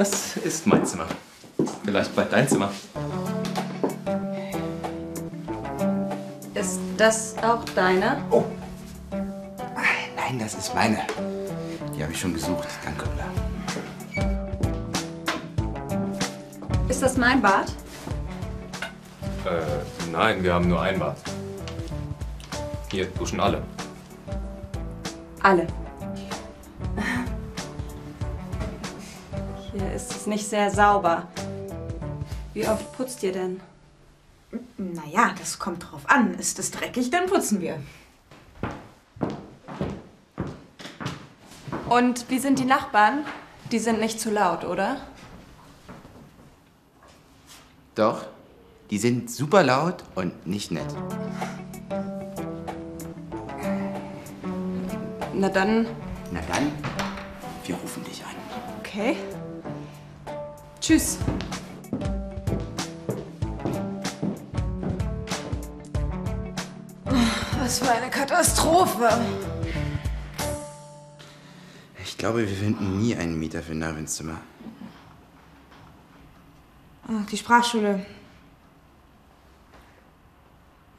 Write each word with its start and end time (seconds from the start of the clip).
Das 0.00 0.34
ist 0.38 0.66
mein 0.66 0.86
Zimmer. 0.86 1.04
Vielleicht 1.84 2.16
bald 2.16 2.32
dein 2.32 2.48
Zimmer. 2.48 2.70
Ist 6.54 6.80
das 6.96 7.36
auch 7.42 7.62
deine? 7.74 8.16
Oh. 8.30 8.44
Nein, 9.10 10.38
das 10.38 10.54
ist 10.54 10.74
meine. 10.74 11.00
Die 11.94 12.02
habe 12.02 12.14
ich 12.14 12.18
schon 12.18 12.32
gesucht. 12.32 12.66
Danke, 12.82 13.04
Ulla. 13.10 13.26
Ist 16.88 17.02
das 17.02 17.18
mein 17.18 17.42
Bad? 17.42 17.70
Äh, 19.44 19.60
nein, 20.10 20.42
wir 20.42 20.54
haben 20.54 20.66
nur 20.66 20.80
ein 20.80 20.98
Bad. 20.98 21.18
Hier 22.90 23.04
duschen 23.04 23.38
alle. 23.38 23.60
Alle. 25.42 25.66
Hier 29.72 29.92
ist 29.92 30.10
es 30.10 30.26
nicht 30.26 30.48
sehr 30.48 30.70
sauber. 30.70 31.28
Wie 32.54 32.66
oft 32.66 32.92
putzt 32.96 33.22
ihr 33.22 33.32
denn? 33.32 33.60
Naja, 34.76 35.32
das 35.38 35.60
kommt 35.60 35.84
drauf 35.90 36.02
an. 36.06 36.34
Ist 36.34 36.58
es 36.58 36.72
dreckig, 36.72 37.10
dann 37.10 37.26
putzen 37.26 37.60
wir. 37.60 37.80
Und 41.88 42.28
wie 42.28 42.38
sind 42.40 42.58
die 42.58 42.64
Nachbarn? 42.64 43.24
Die 43.70 43.78
sind 43.78 44.00
nicht 44.00 44.20
zu 44.20 44.30
laut, 44.30 44.64
oder? 44.64 44.96
Doch, 47.94 48.26
die 48.90 48.98
sind 48.98 49.30
super 49.30 49.62
laut 49.62 50.02
und 50.16 50.46
nicht 50.46 50.72
nett. 50.72 50.92
Na 55.32 55.48
dann, 55.48 55.86
Na 56.32 56.40
dann, 56.52 56.72
wir 57.70 57.76
rufen 57.76 58.02
dich 58.02 58.24
an. 58.24 58.34
okay. 58.80 59.16
Tschüss. 60.80 61.18
Was 67.60 67.78
für 67.78 67.92
eine 67.92 68.10
Katastrophe. 68.10 69.08
Ich 72.02 72.18
glaube, 72.18 72.40
wir 72.40 72.56
finden 72.56 72.98
nie 72.98 73.14
einen 73.14 73.38
Mieter 73.38 73.62
für 73.62 73.74
Nervins 73.74 74.16
Zimmer. 74.16 74.40
Ach, 77.06 77.26
die 77.26 77.36
Sprachschule. 77.36 78.04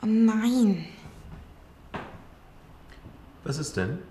Oh 0.02 0.06
nein. 0.06 0.86
Was 3.44 3.58
ist 3.58 3.76
denn? 3.76 4.11